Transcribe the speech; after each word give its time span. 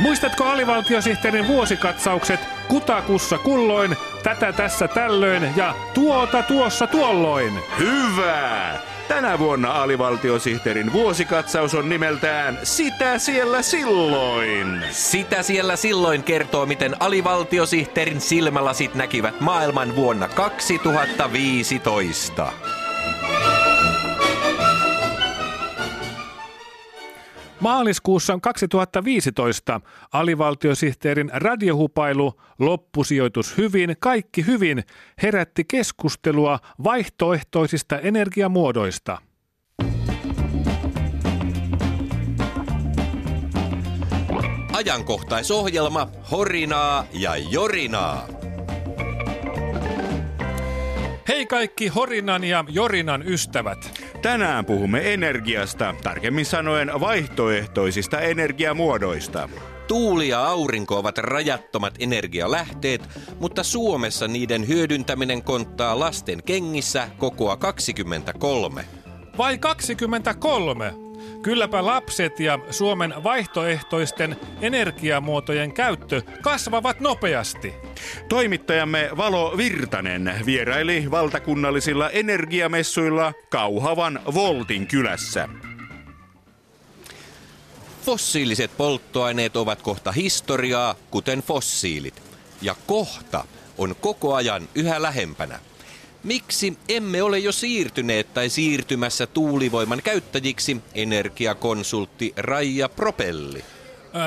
Muistatko 0.00 0.44
alivaltiosihteerin 0.44 1.46
vuosikatsaukset 1.46 2.40
kutakussa 2.68 3.38
kulloin, 3.38 3.96
tätä 4.22 4.52
tässä 4.52 4.88
tällöin 4.88 5.52
ja 5.56 5.74
tuota 5.94 6.42
tuossa 6.42 6.86
tuolloin? 6.86 7.60
Hyvä! 7.78 8.72
Tänä 9.08 9.38
vuonna 9.38 9.82
alivaltiosihteerin 9.82 10.92
vuosikatsaus 10.92 11.74
on 11.74 11.88
nimeltään 11.88 12.58
Sitä 12.62 13.18
siellä 13.18 13.62
silloin. 13.62 14.84
Sitä 14.90 15.42
siellä 15.42 15.76
silloin 15.76 16.22
kertoo, 16.22 16.66
miten 16.66 16.96
alivaltiosihteerin 17.00 18.20
silmälasit 18.20 18.94
näkivät 18.94 19.40
maailman 19.40 19.96
vuonna 19.96 20.28
2015. 20.28 22.52
Maaliskuussa 27.60 28.38
2015 28.42 29.80
alivaltiosihteerin 30.12 31.30
radiohupailu 31.32 32.40
Loppusijoitus 32.58 33.56
hyvin, 33.56 33.96
kaikki 34.00 34.46
hyvin 34.46 34.84
herätti 35.22 35.64
keskustelua 35.64 36.58
vaihtoehtoisista 36.84 37.98
energiamuodoista. 37.98 39.18
Ajankohtaisohjelma 44.72 46.08
Horinaa 46.30 47.04
ja 47.12 47.36
Jorinaa. 47.36 48.28
Hei 51.28 51.46
kaikki 51.46 51.88
Horinan 51.88 52.44
ja 52.44 52.64
Jorinan 52.68 53.22
ystävät. 53.22 53.97
Tänään 54.22 54.64
puhumme 54.64 55.14
energiasta, 55.14 55.94
tarkemmin 56.02 56.46
sanoen 56.46 56.90
vaihtoehtoisista 57.00 58.20
energiamuodoista. 58.20 59.48
Tuuli 59.88 60.28
ja 60.28 60.44
aurinko 60.44 60.98
ovat 60.98 61.18
rajattomat 61.18 61.94
energialähteet, 61.98 63.08
mutta 63.40 63.62
Suomessa 63.62 64.28
niiden 64.28 64.68
hyödyntäminen 64.68 65.42
konttaa 65.42 65.98
lasten 65.98 66.42
kengissä 66.42 67.08
kokoa 67.18 67.56
23. 67.56 68.84
Vai 69.38 69.58
23? 69.58 71.07
Kylläpä 71.42 71.86
lapset 71.86 72.40
ja 72.40 72.58
Suomen 72.70 73.14
vaihtoehtoisten 73.24 74.36
energiamuotojen 74.60 75.72
käyttö 75.72 76.22
kasvavat 76.42 77.00
nopeasti. 77.00 77.74
Toimittajamme 78.28 79.10
Valo 79.16 79.56
Virtanen 79.56 80.34
vieraili 80.46 81.10
valtakunnallisilla 81.10 82.10
energiamessuilla 82.10 83.32
Kauhavan 83.48 84.20
Voltin 84.34 84.86
kylässä. 84.86 85.48
Fossiiliset 88.02 88.70
polttoaineet 88.76 89.56
ovat 89.56 89.82
kohta 89.82 90.12
historiaa, 90.12 90.94
kuten 91.10 91.42
fossiilit. 91.42 92.22
Ja 92.62 92.74
kohta 92.86 93.44
on 93.78 93.96
koko 94.00 94.34
ajan 94.34 94.68
yhä 94.74 95.02
lähempänä. 95.02 95.58
Miksi 96.28 96.78
emme 96.88 97.22
ole 97.22 97.38
jo 97.38 97.52
siirtyneet 97.52 98.34
tai 98.34 98.48
siirtymässä 98.48 99.26
tuulivoiman 99.26 100.00
käyttäjiksi, 100.04 100.76
energiakonsultti 100.94 102.32
Raija 102.36 102.88
Propelli? 102.88 103.64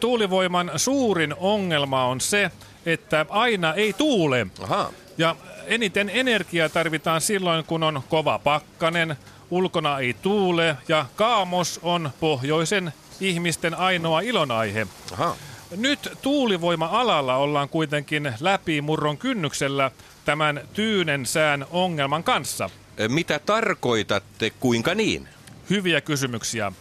Tuulivoiman 0.00 0.70
suurin 0.76 1.34
ongelma 1.36 2.04
on 2.04 2.20
se, 2.20 2.50
että 2.86 3.26
aina 3.28 3.74
ei 3.74 3.92
tuule. 3.92 4.46
Aha. 4.62 4.92
Ja 5.18 5.36
eniten 5.66 6.10
energiaa 6.14 6.68
tarvitaan 6.68 7.20
silloin, 7.20 7.64
kun 7.64 7.82
on 7.82 8.02
kova 8.08 8.38
pakkanen, 8.38 9.16
ulkona 9.50 9.98
ei 9.98 10.14
tuule 10.14 10.76
ja 10.88 11.06
kaamos 11.16 11.80
on 11.82 12.10
pohjoisen 12.20 12.92
ihmisten 13.20 13.74
ainoa 13.74 14.20
ilonaihe. 14.20 14.86
Aha. 15.12 15.36
Nyt 15.76 16.12
tuulivoima-alalla 16.22 17.36
ollaan 17.36 17.68
kuitenkin 17.68 18.34
läpimurron 18.40 19.18
kynnyksellä 19.18 19.90
tämän 20.24 20.60
tyynen 20.72 21.26
sään 21.26 21.66
ongelman 21.70 22.24
kanssa. 22.24 22.70
Mitä 23.08 23.38
tarkoitatte, 23.38 24.50
kuinka 24.60 24.94
niin? 24.94 25.28
Hyviä 25.70 26.00
kysymyksiä. 26.00 26.72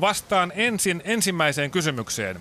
Vastaan 0.00 0.52
ensin 0.54 1.02
ensimmäiseen 1.04 1.70
kysymykseen. 1.70 2.40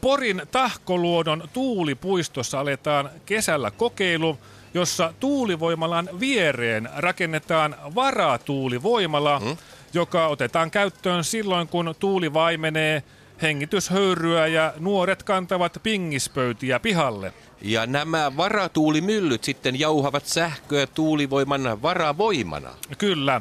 Porin 0.00 0.42
Tahkoluodon 0.50 1.48
tuulipuistossa 1.52 2.60
aletaan 2.60 3.10
kesällä 3.26 3.70
kokeilu, 3.70 4.38
jossa 4.74 5.14
tuulivoimalan 5.20 6.08
viereen 6.20 6.88
rakennetaan 6.96 7.76
varatuulivoimala, 7.94 9.38
hmm? 9.38 9.56
joka 9.94 10.26
otetaan 10.26 10.70
käyttöön 10.70 11.24
silloin, 11.24 11.68
kun 11.68 11.94
tuuli 11.98 12.32
vaimenee, 12.32 13.02
hengityshöyryä 13.42 14.46
ja 14.46 14.72
nuoret 14.78 15.22
kantavat 15.22 15.80
pingispöytiä 15.82 16.80
pihalle. 16.80 17.32
Ja 17.62 17.86
nämä 17.86 18.36
varatuulimyllyt 18.36 19.44
sitten 19.44 19.80
jauhavat 19.80 20.26
sähköä 20.26 20.86
tuulivoiman 20.86 21.82
varavoimana. 21.82 22.70
Kyllä. 22.98 23.40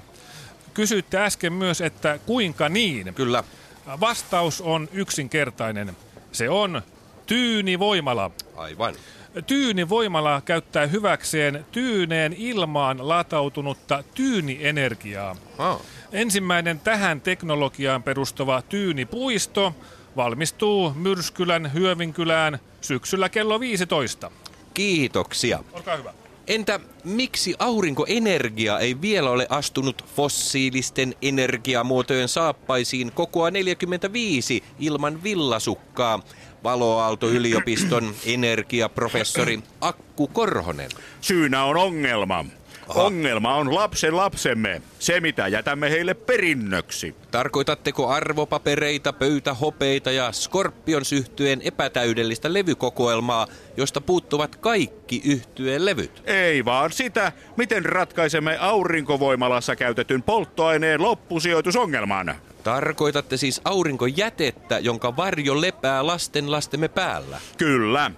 Kysyitte 0.74 1.18
äsken 1.18 1.54
myös, 1.54 1.82
että 1.82 2.20
kuinka 2.26 2.70
niin? 2.70 3.14
Kyllä. 3.14 3.44
Vastaus 4.00 4.62
on 4.62 4.90
yksinkertainen. 4.92 5.98
Se 6.32 6.50
on 6.50 6.82
tyynivoimala. 7.26 8.32
Aivan. 8.56 8.96
Tyynivoimala 9.48 10.42
käyttää 10.46 10.86
hyväkseen 10.86 11.66
tyyneen 11.72 12.34
ilmaan 12.38 13.10
latautunutta 13.10 14.04
tyynienergiaa. 14.14 15.36
Ah. 15.58 15.80
Ensimmäinen 16.12 16.80
tähän 16.80 17.22
teknologiaan 17.22 18.04
perustuva 18.04 18.62
tyynipuisto 18.62 19.76
valmistuu 20.16 20.94
Myrskylän 20.96 21.74
Hyövinkylään 21.74 22.60
syksyllä 22.82 23.30
kello 23.30 23.60
15. 23.60 24.32
Kiitoksia. 24.74 25.64
Olkaa 25.74 25.98
hyvä. 25.98 26.14
Entä 26.48 26.80
miksi 27.04 27.56
aurinkoenergia 27.60 28.80
ei 28.80 29.02
vielä 29.02 29.30
ole 29.30 29.48
astunut 29.50 30.06
fossiilisten 30.16 31.16
energiamuotojen 31.22 32.28
saappaisiin 32.28 33.12
kokoa 33.12 33.52
45 33.52 34.64
ilman 34.80 35.24
villasukkaa? 35.24 36.20
Valoaalto-yliopiston 36.64 38.14
energiaprofessori 38.36 39.60
Akku 39.82 40.28
Korhonen. 40.28 40.90
Syynä 41.22 41.64
on 41.64 41.78
ongelma. 41.78 42.46
Aha. 42.90 43.04
Ongelma 43.04 43.56
on 43.56 43.76
lapsen 43.76 44.18
lapsemme, 44.18 44.82
se 45.00 45.20
mitä 45.20 45.48
jätämme 45.48 45.92
heille 45.92 46.14
perinnöksi. 46.14 47.16
Tarkoitatteko 47.32 48.08
arvopapereita, 48.08 49.14
pöytähopeita 49.14 50.12
ja 50.12 50.32
skorpion 50.32 51.06
syhtyeen 51.06 51.62
epätäydellistä 51.62 52.54
levykokoelmaa, 52.54 53.48
josta 53.78 54.02
puuttuvat 54.02 54.56
kaikki 54.56 55.22
yhtyeen 55.26 55.86
levyt? 55.86 56.22
Ei 56.26 56.66
vaan 56.66 56.92
sitä, 56.92 57.32
miten 57.58 57.86
ratkaisemme 57.86 58.58
aurinkovoimalassa 58.60 59.76
käytetyn 59.76 60.24
polttoaineen 60.24 61.02
loppusijoitusongelman. 61.02 62.36
Tarkoitatte 62.70 63.38
siis 63.38 63.62
aurinkojätettä, 63.66 64.80
jonka 64.80 65.16
varjo 65.16 65.62
lepää 65.62 66.08
lasten 66.08 66.52
lastemme 66.52 66.88
päällä? 66.88 67.42
Kyllä. 67.58 68.12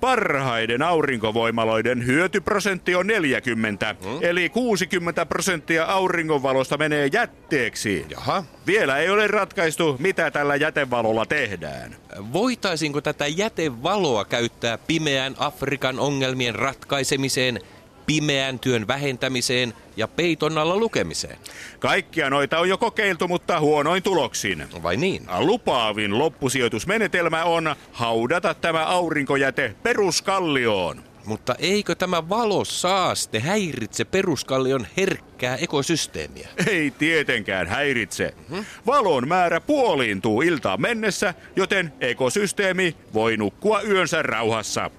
Parhaiden 0.00 0.82
aurinkovoimaloiden 0.82 2.06
hyötyprosentti 2.06 2.94
on 2.94 3.06
40, 3.06 3.96
hmm? 4.02 4.18
eli 4.20 4.48
60 4.48 5.26
prosenttia 5.26 5.84
auringonvalosta 5.84 6.76
menee 6.76 7.08
jätteeksi. 7.12 8.06
Jaha. 8.10 8.44
Vielä 8.66 8.98
ei 8.98 9.08
ole 9.08 9.26
ratkaistu, 9.26 9.96
mitä 9.98 10.30
tällä 10.30 10.56
jätevalolla 10.56 11.26
tehdään. 11.26 11.96
Voitaisinko 12.32 13.00
tätä 13.00 13.26
jätevaloa 13.26 14.24
käyttää 14.24 14.78
pimeän 14.78 15.34
Afrikan 15.38 15.98
ongelmien 15.98 16.54
ratkaisemiseen– 16.54 17.60
pimeän 18.06 18.58
työn 18.58 18.88
vähentämiseen 18.88 19.74
ja 19.96 20.08
peiton 20.08 20.58
alla 20.58 20.76
lukemiseen. 20.76 21.38
Kaikkia 21.78 22.30
noita 22.30 22.58
on 22.58 22.68
jo 22.68 22.78
kokeiltu, 22.78 23.28
mutta 23.28 23.60
huonoin 23.60 24.02
tuloksin. 24.02 24.64
Vai 24.82 24.96
niin? 24.96 25.26
Lupaavin 25.38 26.18
loppusijoitusmenetelmä 26.18 27.44
on 27.44 27.76
haudata 27.92 28.54
tämä 28.54 28.86
aurinkojäte 28.86 29.74
peruskallioon. 29.82 31.02
Mutta 31.26 31.54
eikö 31.58 31.94
tämä 31.94 32.28
valosaaste 32.28 33.40
häiritse 33.40 34.04
peruskallion 34.04 34.86
herkkää 34.96 35.56
ekosysteemiä? 35.56 36.48
Ei 36.66 36.90
tietenkään 36.90 37.66
häiritse. 37.66 38.34
Mm-hmm. 38.48 38.64
Valon 38.86 39.28
määrä 39.28 39.60
puoliintuu 39.60 40.42
iltaan 40.42 40.80
mennessä, 40.80 41.34
joten 41.56 41.92
ekosysteemi 42.00 42.96
voi 43.14 43.36
nukkua 43.36 43.82
yönsä 43.82 44.22
rauhassa. 44.22 44.90